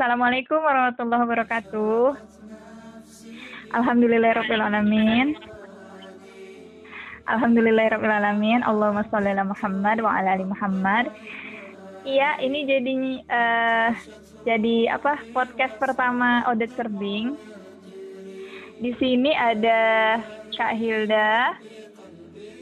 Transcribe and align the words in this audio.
Assalamualaikum 0.00 0.64
warahmatullahi 0.64 1.22
wabarakatuh. 1.28 2.16
Alhamdulillahirrahmanirrahim. 3.76 5.36
Alhamdulillahirrahmanirrahim. 7.28 8.64
Allahumma 8.64 9.04
sholli 9.12 9.30
ala 9.30 9.44
Muhammad 9.44 10.00
wa 10.00 10.10
ala 10.16 10.40
ali 10.40 10.48
Muhammad. 10.48 11.12
Iya, 12.08 12.40
ini 12.40 12.64
jadi 12.64 12.94
uh, 13.28 13.90
jadi 14.40 14.96
apa 14.96 15.20
podcast 15.36 15.76
pertama 15.76 16.44
Odet 16.48 16.72
Serbing. 16.72 17.36
Di 18.80 18.96
sini 18.96 19.36
ada 19.36 20.16
Kak 20.56 20.72
Hilda. 20.80 21.52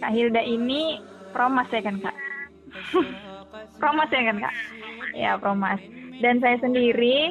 Kak 0.02 0.10
Hilda 0.10 0.42
ini 0.42 0.98
promas 1.30 1.70
ya 1.70 1.82
kan 1.82 2.02
Kak? 2.02 2.16
promas 3.80 4.10
ya 4.10 4.22
kan 4.26 4.36
Kak? 4.42 4.54
Ya 5.14 5.32
promas 5.38 5.78
dan 6.18 6.42
saya 6.42 6.58
sendiri 6.58 7.30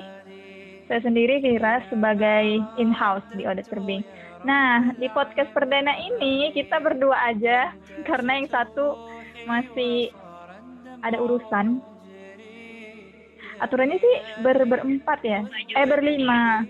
saya 0.88 1.04
sendiri 1.04 1.44
kira 1.44 1.84
sebagai 1.92 2.64
in-house 2.80 3.28
di 3.36 3.44
Odet 3.44 3.68
Terbing. 3.68 4.08
Nah, 4.48 4.96
di 4.96 5.12
podcast 5.12 5.52
perdana 5.52 5.92
ini 6.00 6.56
kita 6.56 6.80
berdua 6.80 7.36
aja 7.36 7.76
karena 8.08 8.40
yang 8.40 8.48
satu 8.48 8.96
masih 9.44 10.16
ada 11.04 11.20
urusan. 11.20 11.84
Aturannya 13.58 13.98
sih 13.98 14.16
ber 14.46 14.58
berempat 14.70 15.20
ya, 15.26 15.42
eh 15.74 15.88
berlima. 15.88 16.66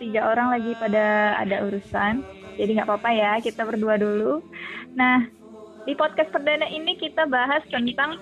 Tiga 0.00 0.32
orang 0.32 0.56
lagi 0.56 0.72
pada 0.80 1.36
ada 1.36 1.60
urusan, 1.68 2.24
jadi 2.56 2.70
nggak 2.80 2.88
apa-apa 2.88 3.10
ya 3.12 3.32
kita 3.44 3.68
berdua 3.68 4.00
dulu. 4.00 4.40
Nah, 4.96 5.28
di 5.84 5.92
podcast 5.92 6.32
perdana 6.32 6.64
ini 6.70 6.96
kita 6.96 7.28
bahas 7.28 7.60
tentang 7.68 8.16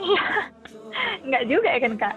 Enggak 1.24 1.44
juga 1.46 1.68
ya 1.70 1.80
kan 1.80 1.94
kak? 1.96 2.16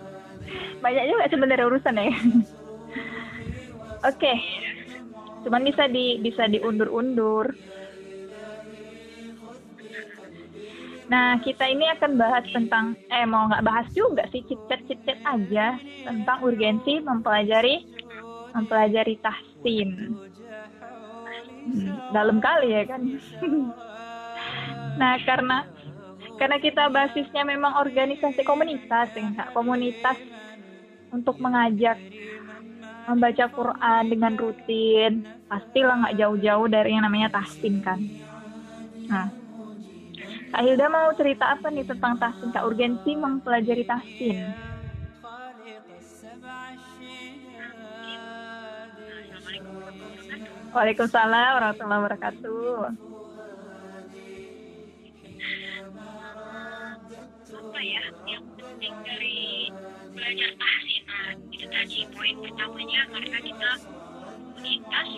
Banyak 0.84 1.04
juga 1.10 1.24
sebenarnya 1.28 1.66
urusan 1.66 1.98
ya. 1.98 2.14
Oke, 4.10 4.32
cuman 5.42 5.62
bisa 5.66 5.90
di 5.90 6.22
bisa 6.22 6.46
diundur-undur. 6.46 7.50
Nah, 11.08 11.40
kita 11.40 11.64
ini 11.64 11.88
akan 11.96 12.20
bahas 12.20 12.44
tentang, 12.52 12.92
eh 13.08 13.24
mau 13.24 13.48
nggak 13.48 13.64
bahas 13.64 13.88
juga 13.96 14.28
sih, 14.28 14.44
cicet-cicet 14.44 15.18
aja 15.24 15.80
tentang 16.04 16.38
urgensi 16.44 17.00
mempelajari 17.00 17.84
mempelajari 18.52 19.16
tahsin. 19.20 20.16
Hmm, 21.68 21.96
dalam 22.12 22.40
kali 22.40 22.76
ya 22.76 22.82
kan. 22.88 23.02
nah, 25.00 25.16
karena 25.24 25.64
karena 26.38 26.56
kita 26.62 26.86
basisnya 26.88 27.42
memang 27.42 27.74
organisasi 27.82 28.46
komunitas 28.46 29.10
ya 29.18 29.50
komunitas 29.50 30.16
untuk 31.10 31.36
mengajak 31.42 31.98
membaca 33.10 33.44
Quran 33.50 34.02
dengan 34.06 34.32
rutin 34.38 35.26
pastilah 35.50 36.06
nggak 36.06 36.16
jauh-jauh 36.22 36.66
dari 36.70 36.94
yang 36.94 37.04
namanya 37.04 37.42
tahsin 37.42 37.82
kan 37.82 37.98
nah 39.10 39.34
Kak 40.48 40.62
Hilda 40.64 40.86
mau 40.88 41.12
cerita 41.12 41.52
apa 41.52 41.68
nih 41.68 41.84
tentang 41.84 42.16
tahsin 42.16 42.48
Kak 42.50 42.64
urgensi 42.64 43.12
mempelajari 43.14 43.84
tahsin 43.84 44.48
Waalaikumsalam 50.68 51.50
warahmatullahi 51.56 52.00
wabarakatuh. 52.04 53.08
apa 57.78 57.80
ya 57.80 58.02
yang 58.26 58.44
penting 58.58 58.94
dari 59.06 59.70
belajar 60.10 60.50
tahsinan 60.58 61.34
itu 61.54 61.66
tadi 61.70 61.98
poin 62.10 62.34
pertamanya 62.42 63.00
karena 63.06 63.38
kita 63.38 63.70
komunitas 64.18 65.08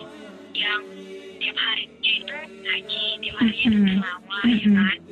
yang 0.53 0.83
tiap 1.41 1.57
harinya 1.57 2.11
itu 2.21 2.37
ngaji 2.61 3.03
tiap 3.17 3.35
harinya 3.41 3.65
itu 3.65 3.77
berlawak 3.81 4.43
ya 4.45 4.67
kan 4.71 5.10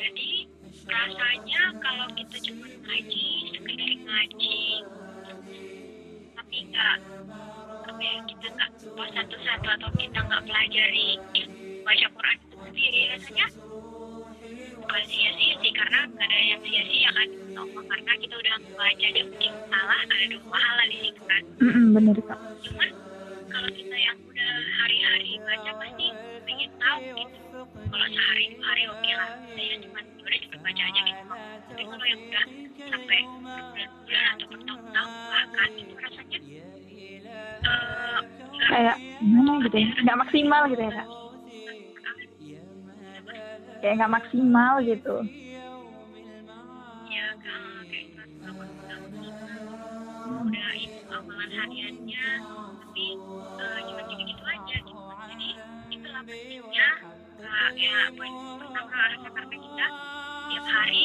jadi 0.00 0.30
rasanya 0.88 1.62
kalau 1.76 2.06
kita 2.16 2.36
cuma 2.48 2.64
ngaji 2.64 3.26
sekedar 3.52 3.90
ngaji 4.00 4.60
tapi 6.32 6.56
nggak 6.72 6.96
apa 7.84 8.00
ya 8.00 8.16
kita 8.32 8.46
nggak 8.48 8.70
pas 8.96 9.10
satu-satu 9.12 9.68
atau 9.76 9.90
kita 10.00 10.18
nggak 10.24 10.42
pelajari 10.48 11.20
baca 11.84 12.06
Quran 12.16 12.36
itu 12.40 12.56
sendiri 12.64 13.00
rasanya 13.12 13.46
bukan 14.82 15.02
sia-sia 15.06 15.54
sih 15.60 15.72
karena 15.76 16.00
gak 16.16 16.26
ada 16.26 16.38
yang 16.42 16.60
sia-sia 16.64 17.10
kan. 17.14 17.28
Allah 17.54 17.84
karena 17.86 18.12
kita 18.18 18.34
udah 18.34 18.54
baca 18.74 19.06
dan 19.14 19.24
mungkin 19.30 19.52
salah 19.70 20.00
ada 20.04 20.24
dua 20.26 20.42
pahala 20.50 20.82
di 20.90 20.96
situ 21.06 21.22
kan. 21.28 21.42
Mm 21.60 21.70
-hmm, 21.70 21.86
bener 21.94 22.16
kak. 22.26 22.40
Cuman 22.66 22.90
kalau 23.52 23.70
kita 23.70 23.96
yang 23.96 24.18
udah 24.26 24.52
hari-hari 24.82 25.32
baca 25.44 25.70
pasti 25.78 26.06
pengen 26.48 26.70
tahu 26.82 27.00
gitu 27.14 27.51
kalau 27.92 28.06
sehari 28.08 28.44
dua 28.56 28.64
hari 28.64 28.82
oke 28.88 28.98
okay 29.04 29.12
lah. 29.20 29.30
Saya 29.52 29.76
cuma 29.84 30.00
udah 30.00 30.38
cuma 30.40 30.56
baca 30.64 30.82
aja 30.88 31.00
gitu. 31.04 31.22
Tapi 31.68 31.82
kalau 31.84 32.06
yang 32.08 32.20
udah 32.24 32.44
sampai 32.88 33.20
berbulan-bulan 33.44 34.24
atau 34.32 34.46
bertahun-tahun 34.48 35.12
bahkan 35.28 35.70
itu 35.76 35.94
rasanya 36.00 36.38
uh, 37.68 38.20
kayak 38.72 38.96
gimana 39.20 39.52
gitu 39.68 39.76
ya? 39.76 39.88
nggak 40.08 40.18
maksimal 40.24 40.62
gitu 40.72 40.82
ya 40.82 40.92
kak? 40.96 41.08
Kayak 43.84 43.94
nggak 44.00 44.14
maksimal 44.16 44.72
gitu. 44.88 45.16
Ya 47.12 47.26
kayak 47.44 48.06
udah 50.32 50.70
itu 50.80 51.00
amalan 51.12 51.50
hariannya 51.52 52.26
tapi 52.82 53.06
uh, 53.60 53.80
cuma 53.84 54.02
gitu 54.08 54.22
gitu 54.24 54.42
aja 54.48 54.76
gitu. 54.80 55.02
Jadi 55.28 55.48
itulah 55.92 56.22
pentingnya 56.24 56.88
ya 57.74 57.96
poin 58.14 58.34
pertama 58.60 58.94
rasa 59.10 59.28
karena 59.34 59.56
kita 59.58 59.86
tiap 60.48 60.66
hari 60.70 61.04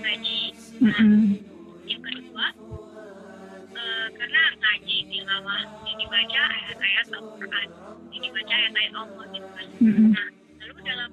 ngaji 0.00 0.40
nah 0.80 0.98
mm 1.00 1.08
-hmm. 1.16 1.24
yang 1.88 2.02
kedua 2.04 2.46
uh, 3.72 4.06
karena 4.12 4.42
ngaji 4.60 4.96
tilawah 5.08 5.62
yang 5.88 5.96
dibaca 5.96 6.42
ayat-ayat 6.52 7.06
Al-Quran 7.16 7.68
yang 8.12 8.22
dibaca 8.28 8.52
ayat-ayat 8.52 8.92
Allah 8.92 9.24
gitu 9.32 9.48
kan 9.56 9.66
mm 9.80 9.92
-hmm. 9.92 10.08
nah 10.12 10.28
lalu 10.60 10.76
dalam 10.84 11.10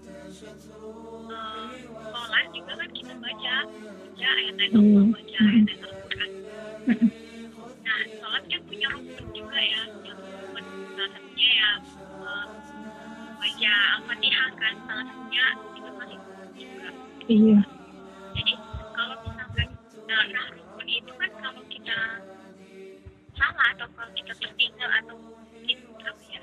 uh, 1.32 1.70
sholat 2.12 2.46
juga 2.52 2.72
kan 2.76 2.90
kita 2.92 3.14
baca 3.16 3.56
baca 3.72 4.28
ayat-ayat 4.36 4.74
Allah 4.76 5.04
baca 5.16 5.40
ayat-ayat 5.48 5.82
Al-Quran 5.88 6.30
nah 7.88 8.00
sholat 8.20 8.44
kan 8.52 8.62
punya 8.68 8.88
rukun 8.92 9.26
juga 9.32 9.60
ya 9.64 9.82
yang 10.04 10.20
rukun 10.20 10.64
salah 10.92 11.10
satunya 11.16 11.50
ya 11.56 11.72
baca 13.58 13.74
Al-Fatihah 13.98 14.50
kan 14.62 14.74
salah 14.86 15.06
satunya 15.10 15.46
itu 15.74 15.90
masih 15.98 16.18
juga. 16.62 16.90
Iya. 17.26 17.60
Jadi 18.38 18.54
kalau 18.94 19.18
misalkan 19.26 19.68
nah, 20.06 20.24
nah 20.30 20.46
rukun 20.54 20.86
itu 20.86 21.12
kan 21.18 21.32
kalau 21.42 21.62
kita 21.66 22.00
salah 23.34 23.68
atau 23.74 23.90
kalau 23.98 24.12
kita 24.14 24.34
tertinggal 24.38 24.90
atau 25.02 25.18
mungkin 25.18 25.78
apa 26.06 26.22
ya 26.30 26.42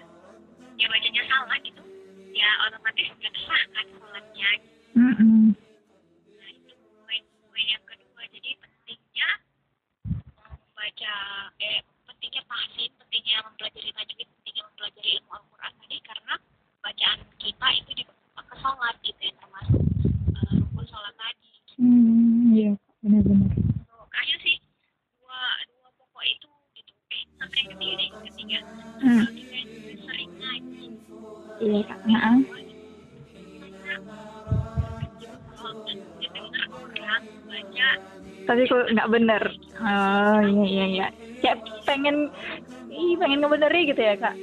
ya 0.75 0.87
bacanya 0.91 1.23
salah 1.31 1.57
gitu 1.63 1.83
ya 2.35 2.51
otomatis 2.67 3.07
nggak 3.07 3.35
sah 3.47 3.63
kan 3.79 3.87
sholatnya. 3.95 4.51
Mm 4.99 5.13
-hmm. 5.15 5.44
Kita 17.65 17.81
itu 17.81 17.93
dibawa 18.05 18.43
ke 18.45 18.55
sholat 18.61 18.95
gitu 19.01 19.21
ya 19.25 19.33
termasuk 19.41 19.81
uh, 20.37 20.53
rukun 20.61 20.85
sholat 20.85 21.15
tadi. 21.17 21.49
Hmm 21.81 22.53
iya 22.53 22.71
benar-benar. 23.01 23.51
So, 23.89 23.95
kayaknya 24.13 24.37
sih 24.45 24.57
dua 25.17 25.41
dua 25.73 25.89
pokok 25.97 26.25
itu 26.29 26.49
gitu 26.77 26.93
eh 27.09 27.23
sampai 27.41 27.59
yang 27.65 27.69
ketiga. 27.73 27.97
Deh 27.97 28.11
ketiga 28.29 28.59
Hmm. 29.01 29.25
juga 29.33 29.59
sering 30.05 30.31
ngaji. 30.37 30.85
Iya 31.57 31.81
kak. 31.89 31.99
Nah, 32.05 32.37
tapi 38.45 38.61
kok 38.69 38.93
nggak 38.93 39.09
bener? 39.09 39.43
Oh 39.81 40.41
iya 40.45 40.65
iya 40.69 40.85
iya. 40.85 41.07
Kayak 41.41 41.65
pengen 41.89 42.29
ih 42.93 43.17
pengen 43.17 43.41
ngebenerin 43.41 43.89
gitu 43.89 44.03
ya 44.05 44.21
kak 44.21 44.37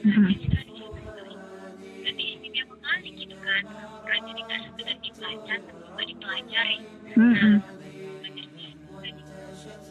Hmm. 0.00 0.26
Iya. 0.26 0.48
Hmm. 0.48 1.44
jadi 2.00 2.22
istimewa 2.32 2.74
sekali 2.80 3.08
gitu 3.14 3.36
kan 3.36 3.62
Al-Quran 3.68 4.20
jadi 4.24 4.40
nggak 4.40 4.60
sekedar 4.64 4.96
dibaca 4.98 5.54
tapi 5.60 5.80
juga 5.84 6.02
dipelajari 6.08 6.78
Hmm. 7.10 7.58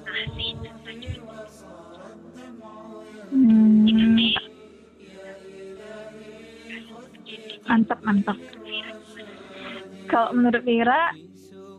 tahsin 0.01 0.56
dan 0.63 0.75
tajwid 0.81 1.21
Hmm. 3.29 3.85
itu 3.85 4.06
sih 4.17 4.33
Mantap, 7.69 8.01
mantap. 8.01 8.38
Kalau 10.09 10.33
menurut 10.33 10.65
Vira, 10.65 11.13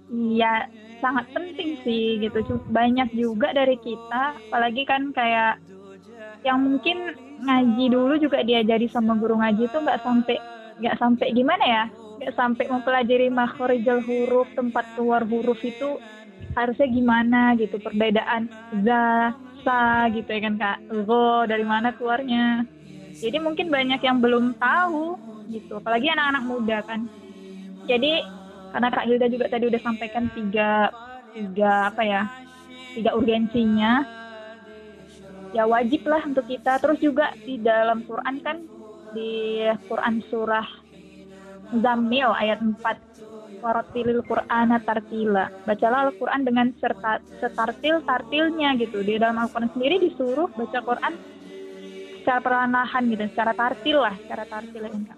ya 0.07 0.71
sangat 1.03 1.27
penting 1.35 1.83
sih 1.83 2.23
gitu. 2.23 2.39
Banyak 2.71 3.11
juga 3.11 3.51
dari 3.51 3.75
kita, 3.75 4.39
apalagi 4.47 4.87
kan 4.87 5.11
kayak 5.11 5.59
yang 6.47 6.59
mungkin 6.65 7.17
ngaji 7.41 7.85
dulu 7.89 8.15
juga 8.21 8.45
diajari 8.45 8.89
sama 8.93 9.17
guru 9.17 9.41
ngaji 9.41 9.69
itu 9.69 9.77
nggak 9.81 10.01
sampai 10.05 10.37
nggak 10.81 10.97
sampai 11.01 11.27
gimana 11.37 11.65
ya? 11.65 11.85
Nggak 12.21 12.33
sampai 12.37 12.65
mempelajari 12.69 13.29
makhorijal 13.33 14.05
huruf 14.05 14.49
tempat 14.57 14.85
keluar 14.97 15.25
huruf 15.25 15.61
itu 15.65 16.01
harusnya 16.57 16.89
gimana 16.89 17.55
gitu 17.57 17.77
perbedaan 17.81 18.49
za 18.85 19.33
sa 19.65 20.09
gitu 20.13 20.29
ya 20.29 20.41
kan 20.49 20.55
kak? 20.57 20.79
Go 21.05 21.45
dari 21.49 21.65
mana 21.65 21.93
keluarnya? 21.97 22.65
Jadi 23.21 23.37
mungkin 23.41 23.69
banyak 23.69 24.01
yang 24.01 24.19
belum 24.21 24.57
tahu 24.57 25.17
gitu 25.49 25.81
apalagi 25.81 26.09
anak-anak 26.13 26.45
muda 26.45 26.79
kan. 26.85 27.01
Jadi 27.89 28.21
karena 28.71 28.89
kak 28.93 29.07
Hilda 29.09 29.27
juga 29.29 29.47
tadi 29.51 29.65
udah 29.69 29.81
sampaikan 29.83 30.31
tiga 30.33 30.93
tiga 31.35 31.91
apa 31.91 32.03
ya 32.07 32.23
tiga 32.95 33.15
urgensinya 33.15 34.03
ya 35.55 35.67
wajib 35.67 36.07
lah 36.07 36.23
untuk 36.27 36.47
kita. 36.47 36.79
Terus 36.79 36.99
juga 37.03 37.35
di 37.43 37.59
dalam 37.61 38.03
Quran 38.07 38.37
kan 38.43 38.57
di 39.11 39.63
Quran 39.91 40.23
surah 40.31 40.67
Zamil 41.71 42.31
ayat 42.35 42.59
4 42.63 43.11
Waratilil 43.61 44.25
Qur'ana 44.25 44.81
tartila. 44.81 45.53
Bacalah 45.69 46.09
Al-Quran 46.09 46.43
dengan 46.49 46.67
serta, 46.81 47.21
setartil-tartilnya 47.39 48.75
gitu. 48.81 49.05
Di 49.05 49.21
dalam 49.21 49.37
Al-Quran 49.37 49.71
sendiri 49.77 50.01
disuruh 50.01 50.49
baca 50.57 50.81
Quran 50.81 51.15
secara 52.21 52.41
perlahan 52.41 53.03
gitu 53.09 53.25
Secara 53.33 53.53
tartil 53.53 53.99
lah, 54.01 54.15
secara 54.25 54.45
tartil 54.49 54.83
ya. 54.89 55.15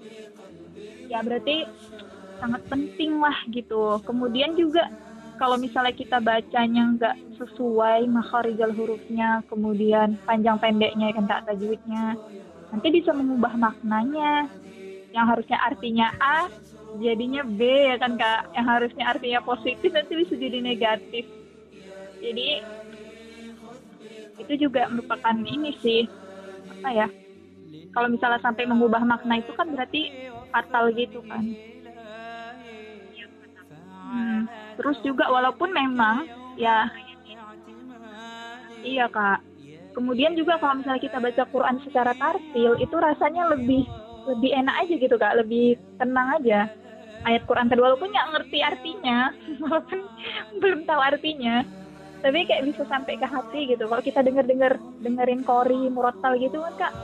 Ya 1.06 1.18
berarti 1.22 1.56
sangat 2.42 2.62
penting 2.66 3.22
lah 3.22 3.36
gitu. 3.54 4.02
Kemudian 4.02 4.58
juga 4.58 4.90
kalau 5.42 5.56
misalnya 5.58 5.94
kita 5.98 6.22
bacanya 6.22 6.82
nggak 6.94 7.16
sesuai 7.42 8.06
makharijal 8.06 8.70
hurufnya 8.78 9.42
Kemudian 9.50 10.22
panjang 10.28 10.56
pendeknya 10.62 11.10
ya 11.10 11.14
kan 11.18 11.26
Kak 11.30 11.42
tajwidnya 11.50 12.14
Nanti 12.72 12.88
bisa 12.88 13.12
mengubah 13.12 13.54
maknanya. 13.60 14.48
Yang 15.14 15.26
harusnya 15.30 15.58
artinya 15.60 16.06
A 16.18 16.48
jadinya 17.04 17.42
B 17.44 17.60
ya 17.90 17.96
kan 18.02 18.12
kak? 18.16 18.40
Yang 18.56 18.66
harusnya 18.72 19.04
artinya 19.12 19.40
positif 19.44 19.90
nanti 19.92 20.12
bisa 20.16 20.34
jadi 20.40 20.58
negatif. 20.64 21.24
Jadi 22.22 22.64
itu 24.40 24.52
juga 24.64 24.88
merupakan 24.92 25.36
ini 25.36 25.70
sih 25.82 26.00
apa 26.72 26.88
ya? 26.98 27.08
Kalau 27.94 28.08
misalnya 28.14 28.40
sampai 28.40 28.64
mengubah 28.70 29.02
makna 29.04 29.34
itu 29.42 29.52
kan 29.58 29.68
berarti 29.72 30.12
fatal 30.52 30.84
gitu 30.96 31.20
kan 31.28 31.44
terus 34.78 34.98
juga 35.04 35.28
walaupun 35.28 35.70
memang 35.72 36.26
ya 36.56 36.88
iya 38.82 39.06
kak. 39.08 39.40
Kemudian 39.92 40.32
juga 40.32 40.56
kalau 40.56 40.80
misalnya 40.80 41.04
kita 41.04 41.20
baca 41.20 41.44
Quran 41.52 41.76
secara 41.84 42.16
tartil 42.16 42.80
itu 42.80 42.96
rasanya 42.96 43.52
lebih 43.52 43.84
lebih 44.24 44.50
enak 44.56 44.74
aja 44.86 44.94
gitu 44.96 45.16
kak. 45.20 45.36
Lebih 45.44 45.76
tenang 46.00 46.40
aja. 46.40 46.68
Ayat 47.22 47.46
Quran 47.46 47.70
kedua 47.70 47.94
walaupun 47.94 48.10
nggak 48.10 48.30
ngerti 48.34 48.58
artinya 48.66 49.30
walaupun 49.62 49.98
belum 50.58 50.80
tahu 50.90 51.00
artinya 51.00 51.62
tapi 52.22 52.46
kayak 52.46 52.70
bisa 52.70 52.82
sampai 52.86 53.18
ke 53.18 53.26
hati 53.26 53.60
gitu. 53.70 53.86
Kalau 53.86 54.02
kita 54.02 54.22
denger 54.22 54.46
denger 54.46 54.72
dengerin 55.02 55.42
kori 55.46 55.90
murotal 55.90 56.34
gitu 56.38 56.62
kan 56.62 56.74
kak 56.78 56.94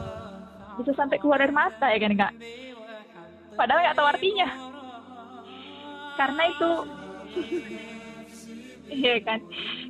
bisa 0.79 0.95
sampai 0.95 1.19
keluar 1.19 1.43
air 1.43 1.51
mata 1.51 1.91
ya 1.91 1.99
kan 1.99 2.15
kak? 2.15 2.33
Padahal 3.59 3.83
nggak 3.83 3.97
tahu 3.99 4.07
artinya. 4.07 4.49
Karena 6.15 6.43
itu 6.51 6.71
iya 8.89 9.17
kan? 9.23 9.41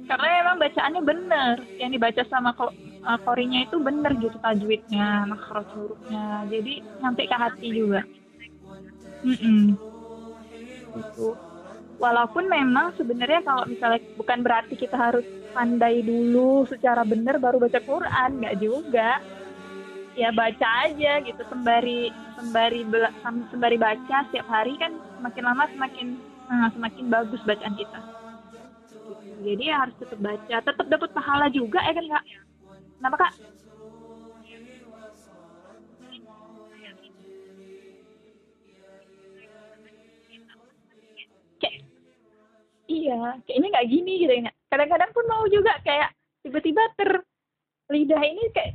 Karena 0.08 0.26
memang 0.42 0.56
bacaannya 0.58 1.02
bener. 1.02 1.54
Yang 1.78 1.90
dibaca 1.98 2.22
sama 2.26 2.50
uh, 2.54 3.18
korinya 3.22 3.64
itu 3.64 3.76
bener 3.78 4.12
gitu 4.18 4.36
tajwidnya 4.40 5.28
makhraj 5.28 5.68
hurufnya. 5.74 6.44
Jadi 6.50 6.82
nyampe 7.00 7.22
ke 7.26 7.36
hati 7.36 7.68
juga. 7.72 8.02
Mm-mm. 9.26 9.74
Gitu. 10.88 11.34
walaupun 11.98 12.46
memang 12.46 12.94
sebenarnya 12.94 13.42
kalau 13.42 13.66
misalnya 13.66 13.98
bukan 14.14 14.46
berarti 14.46 14.78
kita 14.78 14.94
harus 14.94 15.26
pandai 15.50 15.98
dulu 16.06 16.62
secara 16.70 17.02
benar 17.02 17.42
baru 17.42 17.58
baca 17.58 17.82
Quran. 17.82 18.30
Nggak 18.38 18.56
juga. 18.62 19.18
Ya 20.18 20.34
baca 20.34 20.68
aja 20.86 21.22
gitu 21.22 21.42
sembari 21.46 22.10
sembari 22.34 22.82
sembari 23.50 23.76
baca 23.78 24.16
setiap 24.30 24.46
hari 24.50 24.74
kan 24.78 24.94
semakin 25.18 25.44
lama 25.46 25.64
semakin 25.74 26.06
nah, 26.48 26.68
semakin 26.74 27.06
bagus 27.14 27.40
bacaan 27.48 27.74
kita. 27.80 27.98
Jadi 29.46 29.62
ya 29.70 29.76
harus 29.86 29.94
tetap 30.00 30.18
baca. 30.20 30.56
Tetap 30.66 30.86
dapat 30.92 31.10
pahala 31.16 31.46
juga 31.52 31.78
ya 31.86 31.92
kan 31.96 32.04
kak? 32.12 32.24
Kenapa 32.98 33.16
kak? 33.22 33.32
Kayak 41.60 41.82
iya 42.90 43.14
kayaknya 43.44 43.68
nggak 43.72 43.88
gini 43.92 44.12
gitu 44.22 44.32
ya 44.32 44.50
kadang-kadang 44.72 45.10
pun 45.16 45.24
mau 45.28 45.44
juga 45.48 45.72
kayak 45.86 46.10
tiba-tiba 46.44 46.82
ter 46.98 47.10
lidah 47.92 48.22
ini 48.24 48.42
kayak 48.56 48.74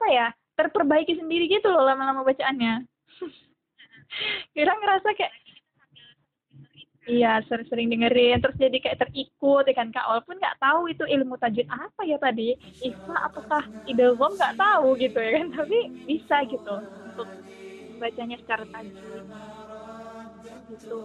apa 0.00 0.06
ya 0.12 0.26
terperbaiki 0.58 1.14
sendiri 1.20 1.44
gitu 1.48 1.68
loh 1.72 1.84
lama-lama 1.84 2.24
bacaannya. 2.24 2.84
Kira 4.54 4.72
ngerasa 4.76 5.08
kayak 5.16 5.32
iya 7.08 7.28
sering-sering 7.48 7.88
dengerin 7.92 8.36
terus 8.42 8.56
jadi 8.60 8.76
kayak 8.82 8.98
terikut 9.02 9.62
ya 9.68 9.74
kan? 9.78 9.88
Kak 9.94 10.04
walaupun 10.08 10.36
nggak 10.40 10.58
tahu 10.60 10.80
itu 10.92 11.04
ilmu 11.14 11.34
tajwid 11.40 11.68
apa 11.70 12.00
ya 12.10 12.16
tadi. 12.20 12.42
Ikhfa 12.84 13.14
apakah 13.28 13.62
idgham 13.88 14.32
nggak 14.38 14.54
tahu 14.60 14.86
gitu 15.00 15.18
ya 15.20 15.30
kan? 15.40 15.46
Tapi 15.56 15.76
bisa 16.08 16.34
gitu 16.52 16.70
untuk 17.06 17.28
bacanya 18.00 18.36
secara 18.42 18.64
tajwid. 18.68 19.24
Gitu. 20.68 20.96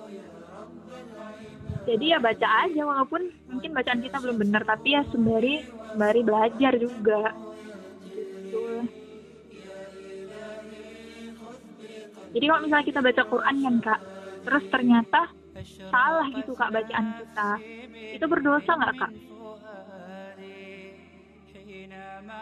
Jadi 1.87 2.03
ya 2.13 2.17
baca 2.17 2.47
aja 2.65 2.81
walaupun 2.81 3.21
mungkin 3.51 3.71
bacaan 3.77 4.01
kita 4.05 4.17
belum 4.23 4.37
benar 4.41 4.61
tapi 4.65 4.87
ya 4.97 5.01
sembari 5.11 5.61
sembari 5.91 6.21
belajar 6.25 6.73
juga. 6.81 7.33
Gitu. 8.15 8.89
Jadi 12.33 12.45
kalau 12.49 12.61
misalnya 12.65 12.85
kita 12.89 13.01
baca 13.07 13.23
Quran 13.31 13.55
kan 13.65 13.75
kak 13.85 13.99
terus 14.45 14.63
ternyata 14.73 15.19
salah 15.89 16.27
gitu 16.31 16.51
kak 16.53 16.71
bacaan 16.71 17.05
kita. 17.17 17.51
Itu 18.15 18.25
berdosa 18.29 18.71
nggak 18.77 18.95
kak? 18.99 19.11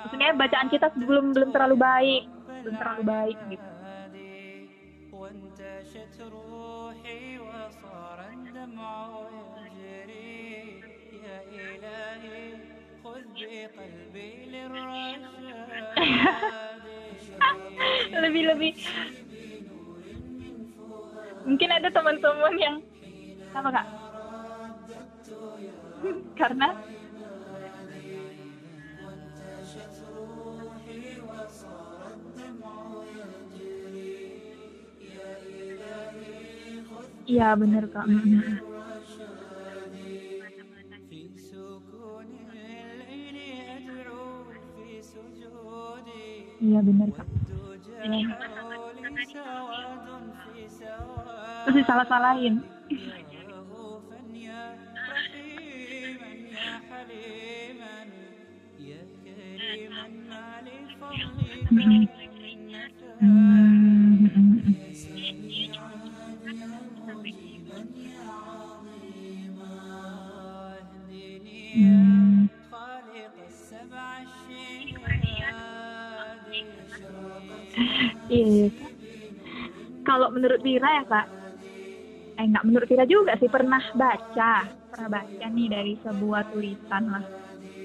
Maksudnya 0.03 0.35
bacaan 0.35 0.67
kita 0.69 0.87
belum 0.99 1.33
belum 1.33 1.49
terlalu 1.55 1.75
baik. 1.79 2.23
Belum 2.63 2.75
terlalu 2.79 3.03
baik 3.03 3.37
gitu. 3.51 3.63
Lebih 18.13 18.55
lebih 18.55 18.71
mungkin 21.43 21.69
ada 21.75 21.91
teman-teman 21.91 22.55
yang 22.55 22.75
Kenapa 23.53 23.69
kak? 23.69 23.87
Karena 26.41 26.73
Iya 37.29 37.55
benar 37.61 37.83
kak. 37.93 38.05
Iya 46.63 46.79
benar 46.87 47.09
kak. 47.15 47.27
Terus 51.63 51.75
disalah-salahin. 51.79 52.72
Iya. 78.33 78.69
Kalau 80.03 80.27
menurut 80.33 80.59
Vira 80.65 80.89
ya 80.99 81.03
kak, 81.07 81.27
eh 82.37 82.45
nggak 82.49 82.65
menurut 82.65 82.87
Vira 82.89 83.05
juga 83.07 83.37
sih 83.39 83.49
pernah 83.49 83.81
baca, 83.93 84.67
pernah 84.89 85.09
baca 85.09 85.45
nih 85.47 85.67
dari 85.69 85.93
sebuah 86.01 86.41
tulisan 86.49 87.03
lah 87.13 87.25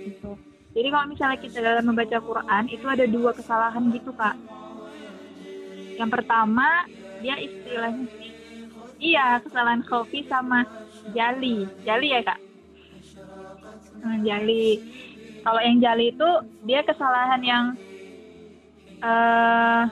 gitu. 0.09 0.48
Jadi 0.77 0.89
kalau 0.93 1.07
misalnya 1.09 1.39
kita 1.41 1.59
dalam 1.59 1.85
membaca 1.89 2.19
Quran 2.21 2.65
itu 2.71 2.87
ada 2.87 3.05
dua 3.09 3.31
kesalahan 3.35 3.85
gitu 3.93 4.11
kak. 4.15 4.37
Yang 5.99 6.11
pertama 6.15 6.87
dia 7.19 7.35
istilahnya 7.41 8.07
iya 9.03 9.43
kesalahan 9.43 9.83
kopi 9.87 10.23
sama 10.29 10.63
jali, 11.11 11.67
jali 11.83 12.07
ya 12.15 12.21
kak. 12.23 12.39
Hmm, 13.99 14.23
jali. 14.23 14.79
Kalau 15.43 15.61
yang 15.65 15.79
jali 15.81 16.15
itu 16.15 16.29
dia 16.63 16.81
kesalahan 16.85 17.43
yang 17.43 17.65
eh 18.99 19.85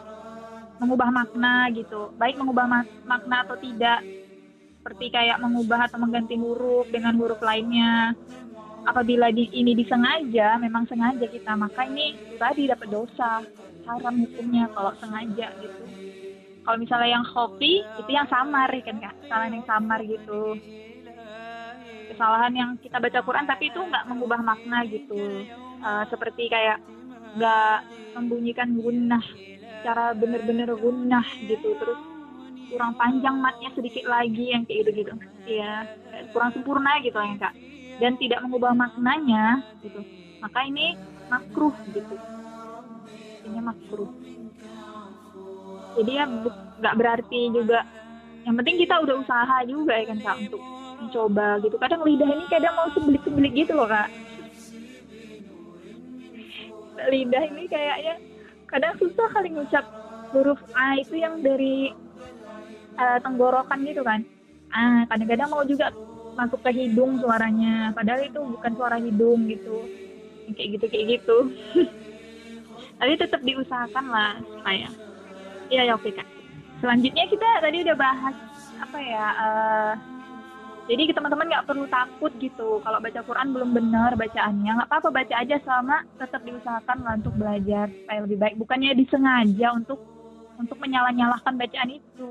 mengubah 0.77 1.09
makna 1.09 1.73
gitu 1.73 2.13
baik 2.21 2.37
mengubah 2.37 2.69
mak 2.69 2.87
makna 3.09 3.47
atau 3.49 3.57
tidak 3.57 4.05
seperti 4.77 5.09
kayak 5.09 5.41
mengubah 5.41 5.89
atau 5.89 5.99
mengganti 5.99 6.37
huruf 6.37 6.87
dengan 6.93 7.17
huruf 7.17 7.41
lainnya 7.41 8.13
apabila 8.87 9.35
di, 9.35 9.51
ini 9.51 9.75
disengaja 9.75 10.57
memang 10.63 10.87
sengaja 10.87 11.27
kita 11.27 11.53
maka 11.59 11.85
ini 11.91 12.15
tadi 12.39 12.71
dapat 12.71 12.89
dosa 12.89 13.43
haram 13.87 14.15
hukumnya 14.23 14.71
kalau 14.75 14.95
sengaja 14.99 15.51
gitu. 15.59 15.85
Kalau 16.67 16.79
misalnya 16.83 17.11
yang 17.19 17.27
kopi 17.31 17.83
itu 17.95 18.11
yang 18.11 18.27
samar 18.27 18.67
ya 18.75 18.83
kan 18.83 18.99
kak? 18.99 19.15
Kesalahan 19.27 19.55
yang 19.55 19.67
samar 19.67 20.01
gitu. 20.03 20.43
Kesalahan 22.11 22.53
yang 22.55 22.71
kita 22.83 22.99
baca 22.99 23.21
Quran 23.23 23.47
tapi 23.47 23.71
itu 23.71 23.79
nggak 23.79 24.07
mengubah 24.11 24.41
makna 24.43 24.83
gitu. 24.91 25.47
Uh, 25.79 26.05
seperti 26.11 26.51
kayak 26.51 26.83
nggak 27.39 27.79
membunyikan 28.19 28.75
gunnah 28.75 29.23
secara 29.79 30.11
bener-bener 30.19 30.75
gunnah 30.75 31.27
gitu. 31.47 31.79
Terus 31.79 31.99
kurang 32.67 32.99
panjang 32.99 33.39
matnya 33.39 33.71
sedikit 33.79 34.05
lagi 34.11 34.51
yang 34.51 34.67
kayak 34.67 34.79
gitu 34.83 34.91
gitu 35.07 35.13
ya 35.47 35.87
kurang 36.35 36.51
sempurna 36.51 36.99
gitu 36.99 37.15
ya 37.15 37.35
kak 37.39 37.55
dan 37.97 38.13
tidak 38.21 38.41
mengubah 38.45 38.73
maknanya 38.77 39.65
gitu. 39.81 40.01
Maka 40.41 40.59
ini 40.69 40.97
makruh 41.33 41.75
gitu. 41.91 42.17
Ini 43.47 43.59
makruh. 43.63 44.11
Jadi 45.97 46.13
ya 46.13 46.25
nggak 46.77 46.95
berarti 47.01 47.41
juga 47.57 47.89
yang 48.45 48.55
penting 48.61 48.77
kita 48.79 48.95
udah 49.03 49.17
usaha 49.19 49.57
juga 49.67 49.97
ya 49.97 50.05
kan 50.13 50.19
kak 50.23 50.37
untuk 50.47 50.63
mencoba 51.01 51.49
gitu. 51.65 51.77
Kadang 51.81 52.05
lidah 52.05 52.29
ini 52.31 52.45
kadang 52.53 52.75
mau 52.77 52.89
sebelik-sebelik 52.93 53.53
gitu 53.57 53.73
loh 53.75 53.89
kak. 53.89 54.09
Lidah 57.11 57.43
ini 57.49 57.65
kayaknya 57.67 58.15
kadang 58.69 58.95
susah 59.01 59.29
kali 59.33 59.51
ngucap 59.57 59.85
huruf 60.35 60.61
A 60.75 61.01
itu 61.01 61.17
yang 61.17 61.41
dari 61.41 61.91
uh, 63.01 63.19
tenggorokan 63.25 63.83
gitu 63.89 64.05
kan. 64.05 64.21
Ah 64.71 65.09
kadang-kadang 65.09 65.49
mau 65.49 65.65
juga 65.65 65.91
masuk 66.37 66.61
ke 66.61 66.71
hidung 66.71 67.19
suaranya. 67.19 67.91
Padahal 67.97 68.29
itu 68.29 68.39
bukan 68.39 68.73
suara 68.77 69.01
hidung 69.01 69.49
gitu. 69.49 69.89
Kayak 70.53 70.69
gitu 70.79 70.85
kayak 70.93 71.07
gitu. 71.19 71.37
Tapi 73.01 73.13
tetap 73.17 73.41
diusahakan 73.43 74.05
lah 74.09 74.33
supaya 74.45 74.89
iya 75.73 75.83
ya 75.89 75.93
oke 75.97 76.13
kak. 76.13 76.29
Selanjutnya 76.79 77.25
kita 77.27 77.49
tadi 77.65 77.83
udah 77.83 77.97
bahas 77.97 78.37
apa 78.77 78.99
ya 79.01 79.27
uh, 79.41 79.93
jadi 80.87 81.11
teman-teman 81.11 81.51
nggak 81.51 81.67
perlu 81.67 81.85
takut 81.91 82.31
gitu. 82.39 82.79
Kalau 82.79 82.99
baca 83.03 83.21
Quran 83.27 83.51
belum 83.51 83.71
benar 83.75 84.15
bacaannya 84.15 84.71
nggak 84.71 84.89
apa-apa 84.89 85.09
baca 85.11 85.35
aja 85.35 85.57
selama 85.67 86.07
tetap 86.15 86.41
diusahakan 86.47 86.99
lah 87.03 87.15
untuk 87.19 87.35
belajar 87.35 87.91
supaya 87.91 88.19
lebih 88.23 88.39
baik. 88.39 88.55
Bukannya 88.55 88.95
disengaja 88.95 89.75
untuk 89.75 89.99
untuk 90.57 90.79
menyalah-nyalahkan 90.79 91.59
bacaan 91.59 91.91
itu. 91.91 92.31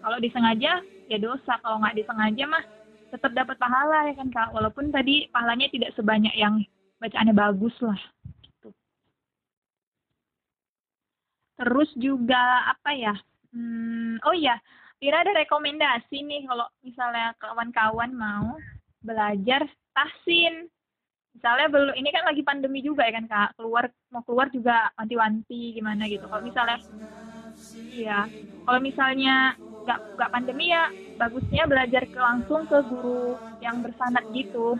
Kalau 0.00 0.18
disengaja 0.20 0.84
ya 1.08 1.18
dosa. 1.18 1.56
Kalau 1.64 1.80
nggak 1.80 1.96
disengaja 1.96 2.44
mah 2.46 2.64
tetap 3.10 3.34
dapat 3.34 3.58
pahala 3.58 4.06
ya 4.10 4.14
kan 4.14 4.28
kak 4.30 4.50
walaupun 4.54 4.94
tadi 4.94 5.26
pahalanya 5.34 5.66
tidak 5.70 5.90
sebanyak 5.98 6.32
yang 6.38 6.62
bacaannya 7.02 7.34
bagus 7.34 7.74
lah 7.82 7.98
gitu. 8.46 8.70
terus 11.58 11.90
juga 11.98 12.70
apa 12.70 12.90
ya 12.94 13.14
hmm, 13.52 14.22
oh 14.24 14.34
iya 14.34 14.56
Kira 15.00 15.24
ada 15.24 15.32
rekomendasi 15.32 16.20
nih 16.28 16.44
kalau 16.44 16.68
misalnya 16.84 17.32
kawan-kawan 17.40 18.12
mau 18.12 18.60
belajar 19.00 19.64
tahsin. 19.96 20.68
Misalnya 21.32 21.72
belum 21.72 21.96
ini 21.96 22.12
kan 22.12 22.28
lagi 22.28 22.44
pandemi 22.44 22.84
juga 22.84 23.08
ya 23.08 23.16
kan 23.16 23.24
Kak. 23.24 23.56
Keluar 23.56 23.88
mau 24.12 24.20
keluar 24.28 24.52
juga 24.52 24.92
wanti-wanti 25.00 25.72
gimana 25.72 26.04
gitu. 26.04 26.28
Kalau 26.28 26.44
misalnya 26.44 26.76
iya, 27.88 28.28
kalau 28.68 28.80
misalnya 28.84 29.56
nggak 29.90 30.00
nggak 30.14 30.30
pandemi 30.30 30.70
ya. 30.70 30.86
Bagusnya 31.18 31.66
belajar 31.66 32.06
ke 32.06 32.18
langsung 32.18 32.62
ke 32.70 32.78
guru 32.86 33.34
yang 33.58 33.82
bersanat 33.82 34.22
gitu. 34.30 34.78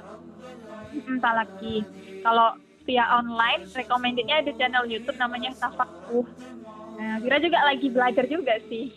Entah 0.94 1.42
lagi. 1.42 1.82
Kalau 2.22 2.54
via 2.86 3.04
online, 3.18 3.66
recommendednya 3.74 4.46
ada 4.46 4.54
channel 4.54 4.86
YouTube 4.86 5.18
namanya 5.18 5.50
Tafakuh. 5.58 6.26
Nah, 6.96 7.18
Kira 7.18 7.42
juga 7.42 7.58
lagi 7.66 7.86
belajar 7.90 8.24
juga 8.30 8.54
sih. 8.70 8.94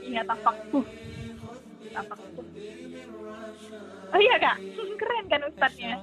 Iya 0.00 0.24
tafakuh 0.24 0.86
tafakuh 1.90 2.46
oh 4.10 4.20
iya 4.20 4.36
kak. 4.42 4.56
Keren 5.00 5.26
kan 5.30 5.42
ustadznya? 5.46 5.94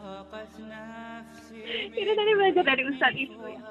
Ini 1.91 2.11
tadi 2.15 2.31
belajar 2.39 2.63
dari 2.63 2.83
ustadz 2.87 3.19
itu 3.19 3.35
ya? 3.35 3.61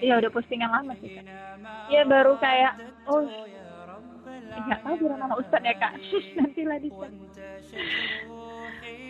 Iya 0.00 0.14
udah 0.20 0.30
postingan 0.32 0.70
lama 0.72 0.96
sih 1.00 1.12
kak. 1.12 1.24
Iya 1.92 2.02
baru 2.08 2.40
kayak 2.40 2.72
oh 3.08 3.28
nggak 4.62 4.80
tahu 4.86 4.94
biar 5.02 5.18
nama 5.18 5.34
ustadz 5.38 5.66
ya 5.66 5.74
kak. 5.78 5.92
Nanti 6.38 6.62
lah 6.62 6.78
di 6.78 6.88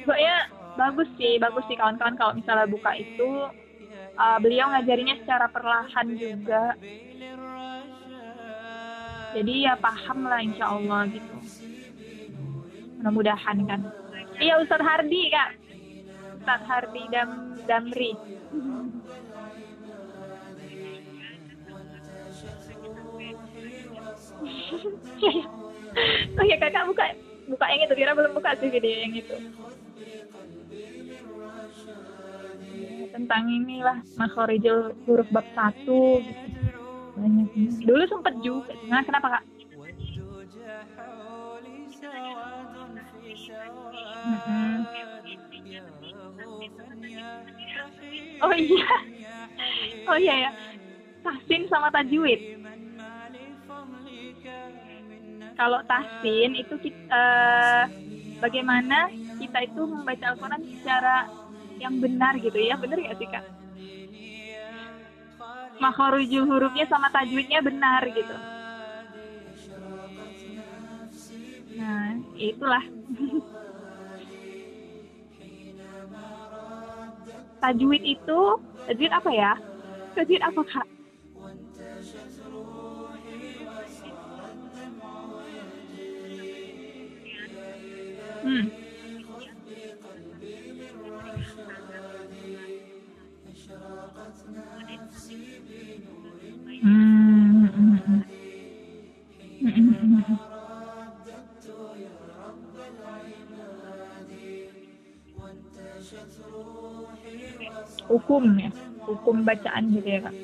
pokoknya 0.04 0.36
bagus 0.76 1.08
sih 1.16 1.40
bagus 1.40 1.64
sih 1.68 1.76
kawan-kawan 1.80 2.16
kalau 2.20 2.32
misalnya 2.36 2.68
buka 2.68 2.92
itu 2.96 3.30
uh, 4.20 4.38
beliau 4.40 4.68
ngajarinya 4.72 5.16
secara 5.20 5.46
perlahan 5.48 6.06
juga. 6.16 6.76
Jadi 9.34 9.66
ya 9.66 9.74
paham 9.74 10.30
lah 10.30 10.40
insya 10.44 10.70
Allah 10.70 11.10
gitu. 11.10 11.34
Mudah-mudahan 13.02 13.58
kan. 13.66 13.80
Iya 14.38 14.62
Ustadz 14.62 14.86
Hardi 14.86 15.22
kak. 15.30 15.50
Ustadz 16.38 16.66
Hardi 16.70 17.02
Dam 17.10 17.30
Damri 17.64 18.12
oh 26.34 26.44
ya 26.44 26.56
kakak 26.58 26.84
buka 26.90 27.04
buka 27.46 27.64
yang 27.70 27.80
itu 27.86 27.94
kira 27.94 28.12
belum 28.16 28.32
buka 28.34 28.56
sih 28.58 28.68
video 28.72 28.96
yang 29.04 29.14
itu. 29.14 29.36
Tentang 33.14 33.46
inilah 33.46 34.02
makhorijul 34.18 34.90
huruf 35.06 35.28
bab 35.30 35.46
satu. 35.54 36.18
Gitu 36.18 36.46
banyak 37.14 37.46
dulu 37.86 38.02
sempet 38.10 38.34
juga. 38.42 38.74
Nah 38.90 39.06
kenapa 39.06 39.38
kak? 39.38 39.44
Hmm. 44.24 44.82
oh 48.42 48.54
iya. 48.56 48.94
Oh 50.10 50.18
iya 50.18 50.34
ya 50.48 50.50
tahsin 51.24 51.64
sama 51.72 51.88
tajwid 51.88 52.60
kalau 55.54 55.80
tahsin 55.86 56.58
itu 56.58 56.74
kita, 56.82 57.14
uh, 57.14 57.82
bagaimana 58.42 59.10
kita 59.38 59.66
itu 59.66 59.82
membaca 59.86 60.34
Al-Quran 60.34 60.62
secara 60.78 61.30
yang 61.78 61.98
benar 61.98 62.38
gitu 62.38 62.58
ya 62.58 62.78
benar 62.78 62.98
gak 63.02 63.18
sih 63.18 63.26
kak 63.26 63.44
makharujul 65.82 66.46
hurufnya 66.46 66.86
sama 66.86 67.10
tajwidnya 67.10 67.60
benar 67.62 68.02
gitu. 68.08 68.36
Nah, 71.74 72.14
itulah. 72.38 72.84
tajwid 77.62 78.02
itu, 78.06 78.40
tajwid 78.86 79.10
apa 79.10 79.30
ya? 79.34 79.52
Tajwid 80.14 80.42
apa, 80.44 80.62
Kak? 80.62 80.86
Hmm. 88.44 88.68
Hmm, 96.82 97.66
hmm, 97.74 97.96
hmm. 98.06 98.20
Hmm, 99.60 99.68
hmm, 99.70 99.92
hmm, 100.00 100.20
hmm. 100.28 100.36
Hukum 108.10 108.44
ya, 108.64 108.70
hukum 109.08 109.36
bacaan 109.48 109.84
gitu 109.94 110.08
ya 110.14 110.20
kak. 110.26 110.36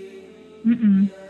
Mm-mm. 0.67 0.95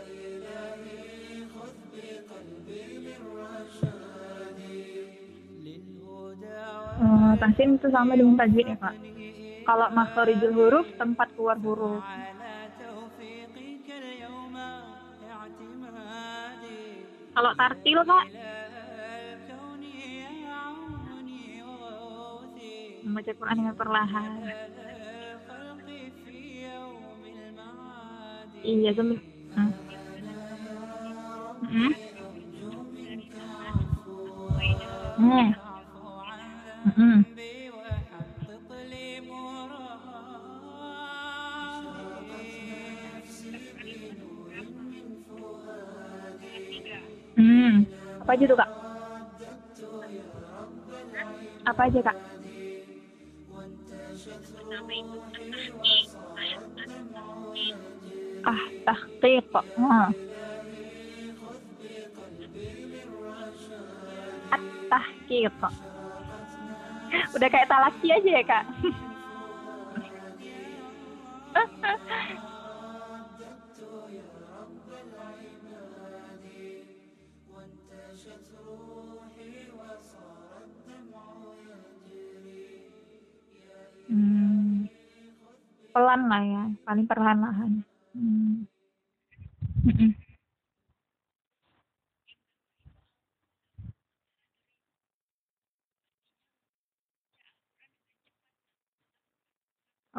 tahsin 7.51 7.75
itu 7.75 7.91
sama 7.91 8.15
dengan 8.15 8.39
tajwid 8.39 8.63
ya 8.63 8.77
kak. 8.79 8.95
Kalau 9.67 9.91
makharijul 9.91 10.55
huruf 10.55 10.87
tempat 10.95 11.27
keluar 11.35 11.59
huruf. 11.59 11.99
Kalau 17.35 17.51
tartil 17.59 17.99
kak, 18.07 18.25
membaca 23.03 23.31
Quran 23.35 23.57
dengan 23.59 23.75
perlahan. 23.75 24.31
Iya, 28.63 28.95
sambil. 28.95 29.19
Hmm. 29.51 29.71
Hmm. 31.67 31.93
Hmm. 35.19 35.51
Hmm. 36.95 37.30
Apa 48.31 48.39
aja 48.39 48.47
tuh 48.47 48.59
kak? 48.63 48.69
Apa 51.67 51.81
aja 51.91 51.99
kak? 51.99 52.17
Ah, 58.43 58.63
tahqiq. 58.85 59.51
Hmm. 59.75 60.15
At-tahqiq. 64.55 65.59
Udah 67.35 67.47
kayak 67.51 67.67
talaki 67.71 68.07
aja 68.15 68.29
ya, 68.39 68.43
Kak. 68.47 68.63
Pelan 85.93 86.21
lah 86.31 86.41
ya, 86.53 86.63
paling 86.87 87.05
perlahan-lahan. 87.11 87.71
Hmm. 88.15 88.67